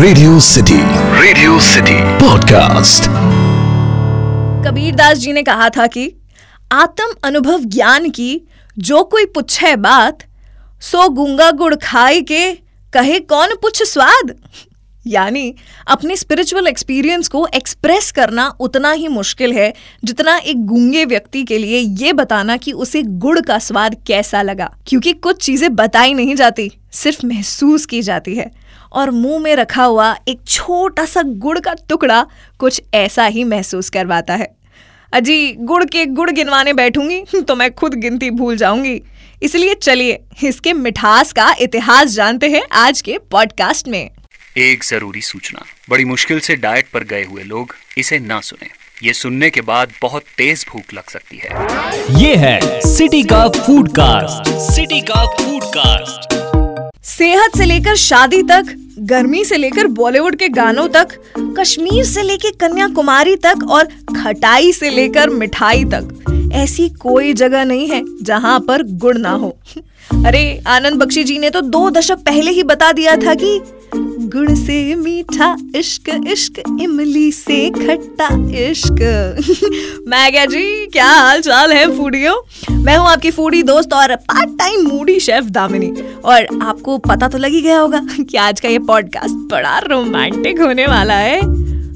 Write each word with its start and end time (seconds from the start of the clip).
Radio 0.00 0.40
city 0.40 0.76
radio 1.20 1.60
city 1.60 1.94
podcast 2.18 3.04
Kabirdas 4.66 5.18
ji 5.18 5.32
ने 5.32 5.42
कहा 5.42 5.68
था 5.68 5.86
कि 5.86 6.12
आत्म 6.72 7.14
अनुभव 7.24 7.58
ज्ञान 7.58 8.08
की 8.10 8.40
जो 8.78 9.02
कोई 9.02 9.24
पुछे 9.24 9.76
बात 9.76 10.18
सो 10.80 11.08
गुंगा 11.08 11.50
गुड़ 11.50 11.74
खाए 11.74 12.20
के 12.20 12.52
कहे 12.92 13.18
कौन 13.20 13.54
पुछ 13.62 13.82
स्वाद? 13.82 14.34
यानी 15.06 15.54
अपने 15.86 16.16
स्पिरिचुअल 16.16 16.66
एक्सपीरियंस 16.66 17.28
को 17.28 17.48
एक्सप्रेस 17.54 18.10
करना 18.10 18.56
उतना 18.60 18.92
ही 18.92 19.08
मुश्किल 19.08 19.52
है 19.52 19.74
जितना 20.04 20.36
एक 20.36 20.66
गूँगे 20.66 21.04
व्यक्ति 21.04 21.44
के 21.44 21.58
लिए 21.58 21.78
ये 21.78 22.12
बताना 22.12 22.56
कि 22.56 22.72
उसे 22.72 23.02
गुड़ 23.02 23.40
का 23.40 23.58
स्वाद 23.58 23.96
कैसा 24.06 24.42
लगा। 24.42 24.76
क्योंकि 24.86 25.12
कुछ 25.12 25.42
चीज़ें 25.42 25.74
बताई 25.76 26.14
नहीं 26.14 26.36
जाती 26.36 26.70
सिर्फ़ 26.92 27.26
महसूस 27.26 27.86
की 27.86 28.02
जाती 28.02 28.34
है। 28.34 28.59
और 28.92 29.10
मुँह 29.10 29.38
में 29.38 29.54
रखा 29.56 29.84
हुआ 29.84 30.14
एक 30.28 30.40
छोटा 30.48 31.04
सा 31.04 31.22
गुड़ 31.22 31.58
का 31.58 31.74
टुकड़ा 31.88 32.26
कुछ 32.58 32.82
ऐसा 32.94 33.24
ही 33.24 33.44
महसूस 33.44 33.90
करवाता 33.90 34.34
है। 34.34 34.48
अजी 35.12 35.52
गुड़ 35.52 35.84
के 35.84 36.04
गुड़ 36.06 36.30
गिनवाने 36.30 36.72
बैठूँगी 36.72 37.24
तो 37.48 37.54
मैं 37.54 37.70
खुद 37.74 37.94
गिनती 37.94 38.30
भूल 38.30 38.56
जाऊँगी। 38.56 39.00
इसलिए 39.42 39.74
चलिए 39.74 40.18
इसके 40.44 40.72
मिठास 40.72 41.32
का 41.32 41.54
इतिहास 41.60 42.08
जानते 42.08 42.48
हैं 42.48 42.62
आज 42.72 43.00
के 43.00 43.18
पॉडकास्ट 43.30 43.88
में। 43.88 44.10
एक 44.58 44.84
ज़रूरी 44.84 45.20
सूचना 45.20 45.64
बड़ी 45.90 46.04
मुश्किल 46.04 46.40
से 46.40 46.56
डाइट 46.56 46.90
पर 46.94 47.04
गए 47.04 47.24
हुए 47.24 47.42
लोग 47.42 47.74
इसे 47.98 48.18
ना 48.18 48.40
सुने। 48.40 48.68
ये 49.02 49.12
सुनने 49.12 49.50
के 49.50 49.60
बाद 49.60 49.92
बहुत 50.02 50.22
तेज 50.38 50.64
भूख 50.70 50.92
लग 50.94 51.10
सकती 51.10 51.36
है। 51.36 52.22
ये 52.22 52.34
है 52.36 52.80
सिटी 52.80 53.22
का 53.22 53.48
फ़ूड 53.48 53.88
कास्ट 53.90 54.50
सिटी 54.74 55.00
का 55.00 55.24
फ़ूड 55.26 55.64
कास्ट 55.76 56.38
सेहत 57.06 57.56
से 57.56 57.64
लेकर 57.64 57.96
शादी 57.96 58.42
तक 58.42 58.74
गर्मी 59.10 59.44
से 59.44 59.56
लेकर 59.56 59.86
बॉलीवुड 59.86 60.36
के 60.36 60.48
गानों 60.48 60.88
तक, 60.88 61.08
कश्मीर 61.38 62.04
से 62.04 62.22
लेकर 62.22 62.50
कन्याकुमारी 62.50 63.36
तक 63.36 63.54
और 63.70 63.84
खटाई 64.24 64.72
से 64.72 64.90
लेकर 64.90 65.30
मिठाई 65.30 65.84
तक। 65.84 66.24
ऐसी 66.52 66.88
कोई 66.88 67.32
जगह 67.32 67.64
नहीं 67.64 67.88
है 67.88 68.04
जहाँ 68.22 68.60
पर 68.60 68.82
गुड़ 68.82 69.18
ना 69.18 69.30
हो। 69.30 69.56
अरे, 70.26 70.62
आनंद 70.66 70.94
बख्शी 70.94 71.24
जी 71.24 71.38
ने 71.38 71.50
तो 71.50 71.60
दो 71.60 71.90
दशक 71.90 72.18
पहले 72.18 72.50
ही 72.50 72.62
बता 72.62 72.92
दिया 72.92 73.16
था 73.16 73.34
कि 73.34 73.60
गुड़ 74.34 74.50
से 74.50 74.94
मीठा 74.94 75.56
इश्क 75.76 76.22
इश्क 76.28 76.58
इमली 76.80 77.32
से 77.32 77.70
खट्टा 77.70 78.28
इश्क। 78.58 78.92
मैं 80.08 80.32
क्या 80.32 80.46
जी, 80.46 80.86
क्या 80.86 81.06
हाल 81.06 81.40
चाल 81.40 81.72
है 81.72 81.96
फूडियो? 81.96 82.46
मैं 82.70 82.96
हूँ 82.96 83.08
आपकी 83.08 83.30
फूडी 83.30 83.62
दोस्त 83.62 83.92
और 83.92 84.16
part 84.16 84.58
time 84.58 84.86
moody 84.88 85.20
chef 85.20 85.44
Damini. 85.44 85.92
और 86.24 86.46
आपको 86.62 86.98
पता 86.98 87.28
तो 87.28 87.38
लग 87.38 87.50
ही 87.50 87.62
गया 87.62 87.78
होगा 87.78 88.06
कि 88.30 88.36
आज 88.36 88.60
का 88.60 88.68
ये 88.68 88.78
पॉडकास्ट 88.78 89.34
बड़ा 89.34 89.78
रोमांटिक 89.78 90.60
होने 90.60 90.86
वाला 90.86 91.14
है। 91.14 91.40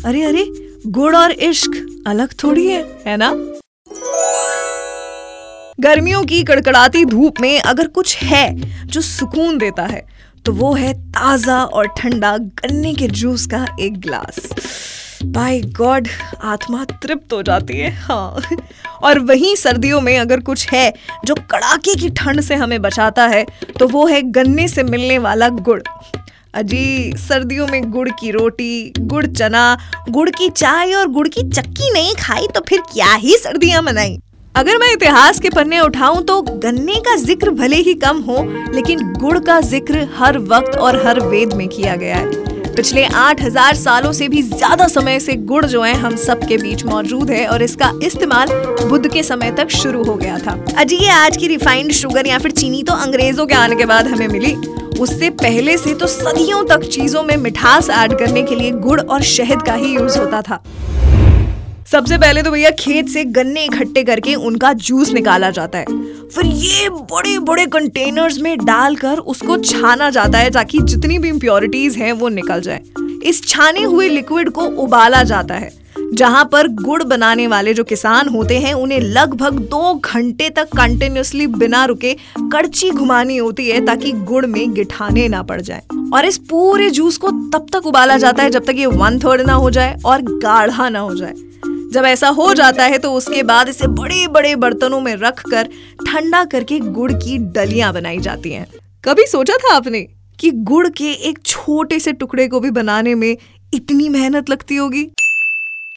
अरे 0.03 0.23
अरे, 0.23 0.47
गुड़ 0.87 1.17
और 1.17 1.33
इश्क 1.33 2.05
अलग 2.07 2.33
थोड़ी 2.45 2.67
है 2.67 2.99
है 3.07 3.17
ना? 3.17 3.35
गर्मियों 5.81 6.25
की 6.25 6.43
कड़कड़ाती 6.43 7.05
धूप 7.05 7.35
में 7.41 7.61
अगर 7.61 7.87
कुछ 7.87 8.17
है 8.17 8.57
जो 8.87 9.01
सुकून 9.01 9.59
देता 9.59 9.83
है 9.83 10.14
तो 10.47 10.53
वो 10.53 10.73
है 10.75 10.93
ताज़ा 11.11 11.63
और 11.65 11.87
ठंडा 11.99 12.37
गन्ने 12.39 12.93
के 12.95 13.07
जूस 13.09 13.47
का 13.47 13.67
एक 13.81 14.01
ग्लास। 14.01 14.49
बाय 15.25 15.61
गॉड 15.79 16.09
आत्मा 16.45 16.85
तृप्त 17.03 17.33
हो 17.33 17.43
जाती 17.43 17.79
है 17.79 17.91
हाँ। 17.97 18.57
और 19.03 19.19
वहीं 19.21 19.55
सर्दियों 19.57 20.01
में 20.01 20.19
अगर 20.19 20.41
कुछ 20.41 20.69
है 20.71 20.93
जो 21.27 21.35
कड़ाके 21.51 21.95
की 21.95 22.11
ठंड 22.11 22.41
से 22.41 22.55
हमें 22.55 22.81
बचाता 22.83 23.27
है 23.27 23.45
तो 23.79 23.89
वो 23.89 24.07
है 24.07 24.21
गन्ने 24.23 24.69
से 24.69 24.83
मिलने 24.83 25.19
वाला 25.19 25.49
गुड़। 25.49 25.81
अजी, 26.55 27.13
सर्दियों 27.19 27.67
में 27.67 27.91
गुड़ 27.91 28.09
की 28.11 28.31
रोटी, 28.31 28.93
गुड़ 28.99 29.27
चना, 29.27 29.77
गुड़ 30.11 30.29
की 30.31 30.49
चाय 30.51 30.93
और 30.95 31.09
गुड़ 31.09 31.29
की 31.29 31.49
चक्की 31.51 31.93
नहीं 31.93 32.15
खाई 32.15 32.47
तो 32.55 32.61
फिर 32.69 32.81
क्या 32.93 33.15
ही 33.15 33.37
सर्दियाँ 33.37 33.83
मनाई। 33.83 34.19
अगर 34.55 34.77
मैं 34.79 34.93
इतिहास 34.93 35.39
के 35.41 35.51
पन्ने 35.51 35.79
उठाऊं 35.81 36.21
तो 36.23 36.41
गन्ने 36.43 36.95
का 37.07 37.15
ज़िक्र 37.17 37.51
भले 37.51 37.77
ही 37.77 37.95
कम 37.95 38.19
हो, 38.23 38.43
लेकिन 38.75 39.01
गुड़ 39.13 39.39
का 39.39 39.61
ज़िक्र 39.61 40.07
हर 40.17 40.39
वक्त 40.41 40.77
और 40.79 40.97
हर 41.07 41.21
वेद 41.21 41.53
में 41.53 41.67
किया 41.69 41.95
गया 41.97 42.17
है। 42.17 42.73
पिछले 42.75 43.05
8000 43.07 43.75
सालों 43.75 44.13
से 44.13 44.29
भी 44.29 44.43
ज़्यादा 44.43 44.87
समय 44.89 45.19
से 45.21 45.35
गुड़ 45.49 45.65
जो 45.65 45.83
है 45.83 45.95
हम 45.95 46.17
सब 46.17 46.47
के 46.49 46.57
बीच 46.57 46.85
मौजूद 46.85 47.31
है 47.31 47.47
और 47.47 47.63
इसका 47.63 47.91
इस्तेमाल 48.03 48.53
बुद्ध 48.89 49.13
के 49.13 49.23
समय 49.23 49.51
तक 49.53 49.71
शुरू 49.73 50.05
हो 50.05 50.15
गया 50.15 50.39
था। 50.39 50.59
अजी, 50.79 50.97
ये 50.97 51.11
आज 51.11 51.37
की 51.37 51.49
रिफाइंड 51.49 51.93
शुगर 51.93 52.27
या 52.27 52.39
फिर 52.39 52.51
चीनी 52.53 52.83
तो 52.83 52.93
अंग्रेज़ों 52.95 53.47
के 53.47 53.55
आने 53.55 53.77
के 53.77 53.87
बाद 53.87 54.09
हमें 54.09 54.29
मिली। 54.29 54.55
उससे 55.01 55.31
पहले 55.33 55.77
से 55.79 55.95
तो 55.95 56.07
सदियों 56.07 56.65
तक 56.67 56.89
चीज़ों 56.89 57.23
में 57.23 57.37
मिठास 57.39 57.91
ऐड 57.93 58.19
करने 58.19 58.43
के 58.43 58.55
लिए 58.55 58.71
गुड़ 58.81 59.01
और 59.01 59.23
शहद 59.29 59.63
का 59.63 59.75
ही 59.75 59.95
यूज़ 59.95 60.19
होता 60.19 60.43
था। 60.43 60.63
सबसे 61.95 62.17
पहले 62.19 62.43
तो 62.43 62.51
भैया 62.51 62.71
खेत 62.71 63.09
से 63.09 63.23
गन्ने 63.25 63.65
इकट्ठे 63.65 64.03
करके 64.05 64.35
उनका 64.37 64.73
जूस 64.79 65.13
निकाला 65.13 65.51
जाता 65.51 65.79
है। 65.79 65.85
फिर 66.29 66.47
ये 66.47 66.89
बड़े 66.91 67.39
बड़े 67.41 67.67
कंटेनर्स 67.67 68.39
में 68.39 68.57
डालकर 68.59 69.19
उसको 69.19 69.57
छाना 69.59 70.09
जाता 70.11 70.39
है 70.39 70.51
ताकि 70.51 70.79
जितनी 70.85 71.19
भी 71.19 71.29
इम्प्योरिटीज 71.29 71.97
हैं 71.97 72.11
वो 72.13 72.29
निकल 72.31 72.61
जाए। 72.61 72.81
इस 73.25 73.43
छाने 73.49 73.83
हुए 73.83 74.09
लिक्विड 74.09 74.51
को 74.51 74.65
उबाला 74.83 75.23
जाता 75.23 75.55
है, 75.55 75.71
जहाँ 76.15 76.45
पर 76.45 76.69
गुड़ 76.83 77.03
बनाने 77.05 77.47
वाले 77.47 77.75
जो 77.75 77.85
किसान 77.85 78.29
होते 78.29 78.59
हैं, 78.59 78.75
उन्हें 78.75 79.01
लगभग 79.01 79.61
दो 79.61 79.95
घंटे 79.95 80.51
तक 80.51 80.77
कंटिन्यूसली 80.77 81.47
बिना 81.47 81.85
रुके 81.85 82.17
कड़ची 82.53 82.91
घुमानी 82.91 83.37
होती 83.37 83.69
है 83.69 83.85
ताकि 83.87 84.13
गुड़ 84.13 84.45
में 84.47 84.75
गिठाने 84.75 85.29
ना 85.29 85.43
पड़ 85.45 85.61
जाए। 85.61 85.83
और 86.15 86.27
इस 86.27 86.39
पूरे 86.51 86.91
जूस 86.91 87.17
को 87.17 87.31
तब 87.51 87.67
तक 87.73 87.87
उबाला 87.87 88.17
जाता 88.19 88.43
है 88.43 88.51
जब 88.51 88.67
तक 88.67 88.75
ये 88.79 88.87
वन 88.99 89.19
थर्ड 89.19 89.47
ना 89.47 89.55
हो 89.55 89.71
जाए 89.71 89.97
और 90.05 90.23
गाढ़ा 90.23 90.89
ना 90.89 91.01
हो 91.01 91.15
जाए। 91.15 91.35
जब 91.95 92.05
ऐसा 92.05 92.29
हो 92.29 92.53
जाता 92.55 92.85
है 92.85 92.99
तो 92.99 93.13
उसके 93.13 93.43
बाद 93.43 93.69
इसे 93.69 93.87
बड़े 93.87 94.27
बड़े 94.29 94.55
बर्तनों 94.57 95.01
में 95.01 95.15
रख 95.17 95.43
कर 95.51 95.69
ठंडा 96.07 96.45
करके 96.45 96.79
गुड़ 96.79 97.13
की 97.13 97.39
डलियाँ 97.39 97.93
बनाई 97.93 98.19
जाती 98.19 98.53
हैं। 98.53 98.67
कभी 99.05 99.27
सोचा 99.27 99.57
था 99.57 99.75
आपने 99.77 100.01
कि 100.41 100.51
गुड़ 100.51 100.89
के 100.89 101.13
एक 101.29 101.39
छोटे 101.47 101.99
से 101.99 102.13
टुकड़े 102.13 102.49
को 102.49 102.61
भी 102.61 102.71
बनाने 102.71 103.15
में 103.15 103.37
इतनी 103.75 104.09
मेहनत 104.09 104.51
लगती 104.51 104.77
होगी? 104.77 105.09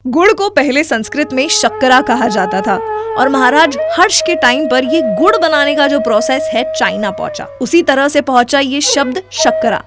गुड़ 0.06 0.32
को 0.34 0.50
पहले 0.50 0.84
संस्कृत 0.84 1.34
में 1.34 1.48
शक्करा 1.50 2.02
कहा 2.02 2.28
जाता 2.28 2.62
था 2.62 2.76
और 3.16 3.30
महाराज 3.30 3.78
हर्ष 3.94 4.22
के 4.22 4.36
टाइम 4.36 4.68
पर 4.68 4.84
ये 4.84 5.02
गुड़ 5.20 5.36
बनाने 5.38 5.76
का 5.76 5.88
जो 5.88 6.00
प्रोसेस 6.00 6.50
है, 6.54 6.64
चाइना 6.74 7.12
पहुँचा। 7.12 7.46
उसी 7.62 7.82
तरह 7.84 8.08
से 8.08 8.22
पहुँचा 8.22 8.60
ये 8.60 8.82
शब्द 8.82 9.22
शक्करा। 9.32 9.84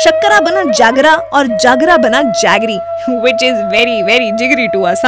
शक्करा 0.00 0.38
बना 0.40 0.62
जागरा 0.72 1.14
और 1.14 1.46
जागरा 1.56 1.96
बना 1.96 2.20
jaggery 2.42 2.76
which 3.22 3.42
is 3.42 3.56
very 3.72 4.02
very 4.02 4.30
जिगरी 4.32 4.66
टू 4.68 4.82
अस 4.82 5.02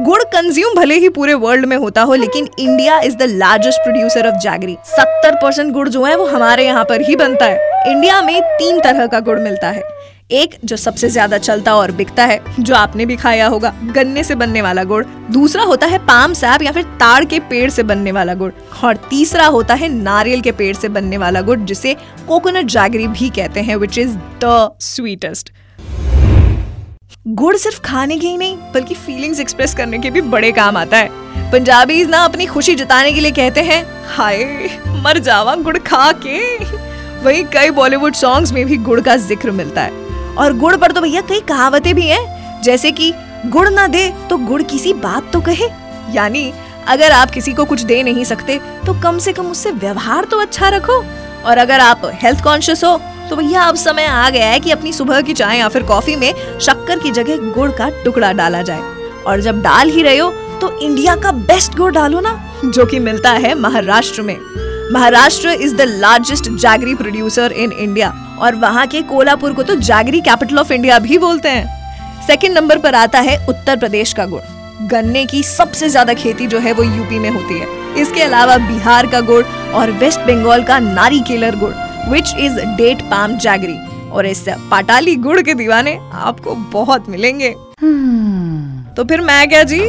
गुड़ 0.00 0.22
कंज्यूम 0.32 0.74
भले 0.74 0.94
ही 0.94 1.08
पूरे 1.08 1.34
वर्ल्ड 1.34 1.66
में 1.66 1.76
होता 1.76 2.02
हो, 2.02 2.14
लेकिन 2.14 2.48
India 2.58 2.98
is 3.00 3.16
the 3.16 3.22
largest 3.22 3.82
producer 3.82 4.26
of 4.26 4.34
jaggery. 4.34 4.76
सत्तर 4.86 5.34
परसेंट 5.34 5.72
गुड़ 5.72 5.88
जो 5.88 6.04
है, 6.04 6.16
वो 6.16 6.26
हमारे 6.26 6.64
यहाँ 6.66 6.84
पर 6.84 7.00
ही 7.00 7.16
बनता 7.16 7.46
है। 7.46 7.90
इंडिया 7.90 8.20
में 8.22 8.40
तीन 8.42 8.80
तरह 8.80 9.06
का 9.06 9.20
गुड़ 9.20 9.38
मिलता 9.38 9.68
है। 9.68 9.82
एक 10.30 10.54
जो 10.64 10.76
सबसे 10.76 11.08
ज़्यादा 11.08 11.38
चलता 11.38 11.74
और 11.76 11.90
बिकता 11.92 12.24
है, 12.24 12.40
जो 12.60 12.74
आपने 12.74 13.04
भी 13.06 13.16
खाया 13.16 13.46
होगा, 13.46 13.72
गन्ने 13.86 14.22
से 14.24 14.34
बनने 14.34 14.62
वाला 14.62 14.82
गुड़। 14.84 15.04
दूसरा 15.32 15.62
होता 15.62 15.86
है 15.86 15.98
पाम 16.06 16.32
सैप 16.32 16.62
या 16.62 16.70
फिर 16.72 16.82
ताड़ 17.00 17.24
के 17.24 17.38
पेड़ 17.40 17.68
से 17.70 17.82
बनने 17.82 18.12
वाला 18.12 18.34
गुड़। 18.34 18.50
और 18.84 18.96
तीसरा 19.10 19.46
होता 19.46 19.74
है 19.74 19.88
नारियल 19.88 20.40
के 20.40 20.52
पेड़ 20.52 20.74
से 20.76 20.88
बनने 20.88 21.16
वाला 21.16 21.40
गुड़, 21.40 21.58
जिसे 21.60 21.94
कोकोनट 22.28 22.66
जागरी 22.66 23.06
भी 23.08 23.28
कहते 23.30 23.60
हैं 23.60 23.76
विच 23.76 23.98
इज़ 23.98 24.16
द 24.44 24.70
स्वीटेस्ट 24.82 25.52
गुड़ 27.28 27.56
सिर्फ़ 27.56 27.80
खाने 27.80 28.16
के 28.16 28.26
ही 28.26 28.36
नहीं, 28.36 28.56
बल्कि 28.74 28.94
फीलिंग्स 28.94 29.40
एक्सप्रेस 29.40 29.74
करने 29.74 29.98
के 29.98 30.10
भी 30.10 30.20
बड़े 30.22 30.50
काम 30.52 30.76
आता 30.76 30.96
है। 30.96 31.50
पंजाबी 31.52 32.04
ना 32.04 32.24
अपनी 32.24 32.46
खुशी 32.46 32.74
जताने 32.74 33.12
के 33.12 33.20
लिए 33.20 33.32
कहते 33.32 33.60
हैं, 33.60 33.84
हाय, 34.08 34.44
मर 35.04 35.18
जावा 35.20 35.54
गुड़ 35.56 35.76
खा 35.78 36.10
के। 36.26 36.40
वही 37.24 37.44
कई 37.52 37.70
बॉलीवुड 37.72 38.14
सॉन्ग्स 38.14 38.52
में 38.52 38.64
भी 38.66 38.76
गुड़ 38.80 39.00
का 39.00 39.16
ज़िक्र 39.18 39.50
मिलता 39.50 39.82
है। 39.82 40.04
और 40.38 40.56
गुड़ 40.58 40.76
पर 40.76 40.92
तो 40.92 41.00
भैया 41.00 41.20
कई 41.20 41.40
कहावतें 41.40 41.94
भी 41.94 42.06
हैं। 42.06 42.62
जैसे 42.62 42.90
कि 42.92 43.12
गुड़ 43.46 43.68
ना 43.68 43.86
दे 43.86 44.08
तो 44.30 44.36
गुड़ 44.38 44.62
किसी 44.62 44.92
बात 44.94 45.30
तो 45.32 45.40
कहे। 45.40 45.68
यानी, 46.14 46.52
अगर 46.88 47.12
आप 47.12 47.30
किसी 47.30 47.52
को 47.52 47.64
कुछ 47.64 47.82
दे 47.82 48.02
नहीं 48.02 48.24
सकते 48.24 48.58
तो 48.86 48.94
कम 49.02 49.18
से 49.18 49.32
कम 49.32 49.46
उससे 49.46 49.70
व्यवहार 49.72 50.24
तो 50.24 50.38
अच्छा 50.38 50.68
रखो। 50.68 51.04
और 51.44 51.58
अगर 51.58 51.80
आप 51.80 52.10
हेल्थ 52.22 52.42
कॉन्शियस 52.44 52.84
हो 52.84 52.96
तो 53.30 53.36
भैया 53.36 53.62
अब 53.62 53.74
समय 53.74 54.04
आ 54.04 54.28
गया 54.30 54.46
है 54.46 54.58
कि 54.60 54.70
अपनी 54.70 54.92
सुबह 54.92 55.20
की 55.20 55.34
चाय 55.34 55.58
या 55.58 55.68
फिर 55.68 55.82
कॉफ़ी 55.82 56.16
में 56.16 56.32
शक्कर 56.60 56.98
की 56.98 57.10
जगह 57.10 57.52
गुड़ 57.52 57.70
का 57.70 57.88
टुकड़ा 58.04 58.32
डाला 58.32 58.62
जाए। 58.62 58.82
और 59.26 59.40
जब 59.40 59.62
डाल 59.62 59.90
ही 59.90 60.02
रहे 60.02 60.18
हो 60.18 60.30
तो 60.60 60.78
इंडिया 60.80 61.16
का 61.16 61.32
बेस्ट 61.32 61.76
गुड़ 61.76 61.92
डालो 61.92 62.20
ना, 62.20 62.60
जो 62.64 62.86
कि 62.86 62.98
मिलता 62.98 63.30
है 63.32 63.54
महाराष्ट्र 63.54 64.22
में। 64.22 64.38
Maharashtra 64.92 65.48
is 65.50 65.74
the 65.76 65.80
largest 65.80 66.48
jaggery 66.50 66.94
producer 66.94 67.52
in 67.52 67.72
India 67.72 68.08
और 68.38 68.54
वहाँ 68.56 68.86
के 68.86 69.02
कोलापुर 69.04 69.52
को 69.52 69.62
तो 69.62 69.74
जागरी 69.76 70.20
कैपिटल 70.22 70.58
ऑफ़ 70.58 70.72
इंडिया 70.72 70.98
भी 70.98 71.18
बोलते 71.18 71.48
हैं। 71.48 72.24
सेकेंड 72.26 72.54
नंबर 72.54 72.78
पर 72.78 72.94
आता 72.94 73.20
है 73.20 73.36
उत्तर 73.48 73.78
प्रदेश 73.78 74.12
का 74.12 74.26
गुड़। 74.26 74.42
गन्ने 74.88 75.24
की 75.26 75.42
सबसे 75.44 75.88
ज़्यादा 75.88 76.14
खेती 76.14 76.46
जो 76.46 76.58
है 76.58 76.72
वो 76.72 76.82
यूपी 76.84 77.18
में 77.18 77.28
होती 77.30 77.58
है। 77.58 77.66
इसके 77.96 78.22
अलावा 78.22 78.56
बिहार 78.58 79.06
का 79.06 79.20
गुड़ 79.22 79.44
और 79.74 79.90
वेस्ट 79.92 80.20
बंगाल 80.22 80.62
का 80.62 80.78
नारी 80.80 81.20
केलर 81.28 81.56
गुड़ 81.56 81.72
which 82.10 82.34
is 82.36 82.60
date 82.76 83.02
palm 83.02 83.36
jaggery 83.38 83.76
और 84.10 84.26
इस 84.26 84.44
पाटाली 84.70 85.14
गुड़ 85.18 85.40
के 85.40 85.54
दीवाने 85.54 85.96
आपको 86.14 86.54
बहुत 86.72 87.08
मिलेंगे। 87.08 87.54
तो 88.96 89.04
फिर 89.04 89.20
मैं 89.20 89.48
क्या 89.48 89.62
जी 89.62 89.80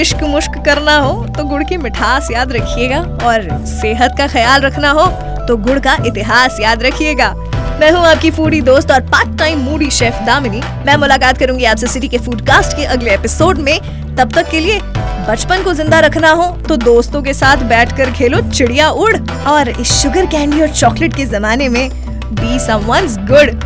इश्क 0.00 0.22
मुश्क 0.24 0.62
करना 0.64 0.96
हो 0.98 1.12
तो 1.28 1.44
गुड़ 1.44 1.62
की 1.64 1.76
मिठास 1.78 2.30
याद 2.30 2.52
रखिएगा 2.52 3.00
और 3.26 3.48
सेहत 3.66 4.14
का 4.18 4.26
ख्याल 4.28 4.62
रखना 4.62 4.90
हो 4.90 5.06
तो 5.46 5.56
गुड़ 5.58 5.78
का 5.80 5.96
इतिहास 6.06 6.58
याद 6.60 6.82
रखिएगा। 6.82 7.34
मैं 7.80 7.90
हूँ 7.92 8.04
आपकी 8.06 8.30
फूडी 8.30 8.60
दोस्त 8.62 8.90
और 8.90 9.00
part 9.08 9.38
time 9.38 9.58
moody 9.60 9.90
chef 9.90 10.20
Damini 10.26 10.60
मैं 10.86 10.96
मुलाकात 10.96 11.38
करूँगी 11.38 11.64
आपसे 11.64 11.86
सिटी 11.86 12.08
के 12.08 12.18
फ़ूड 12.18 12.46
कास्ट 12.46 12.76
के 12.76 12.84
अगले 12.84 13.14
एपिसोड 13.14 13.58
में 13.58 13.78
तब 14.16 14.32
तक 14.34 14.50
के 14.50 14.60
लिए 14.60 14.80
बचपन 15.28 15.62
को 15.64 15.72
ज़िंदा 15.74 16.00
रखना 16.00 16.30
हो 16.30 16.46
तो 16.68 16.76
दोस्तों 16.76 17.22
के 17.22 17.34
साथ 17.34 17.64
बैठकर 17.68 18.12
खेलो 18.12 18.40
चिड़िया 18.50 18.90
उड़ 18.90 19.16
और 19.48 19.68
इस 19.68 19.92
शुगर 19.92 20.26
कैंडी 20.26 20.60
और 20.60 20.68
चॉकलेट 20.74 21.16
के 21.16 21.24
जमाने 21.26 21.68
में 21.68 21.88
बी 22.34 22.58
समवंस 22.58 23.16
गुड 23.30 23.64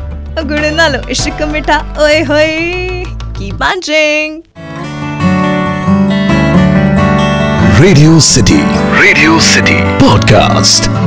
गुड़ 0.49 0.61
ना 0.75 0.89
लो, 0.89 1.01
इश्क 1.11 1.43
मीठा, 1.53 1.79
ओए 2.01 2.23
होए 2.23 3.05
keep 3.39 3.55
punching 3.55 4.43
Radio 7.81 8.19
City. 8.21 8.59
Radio 8.95 9.39
City. 9.41 9.79
Podcast. 9.99 11.00